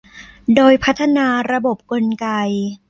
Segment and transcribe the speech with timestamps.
[0.55, 2.27] โดยพัฒนาระบบกลไก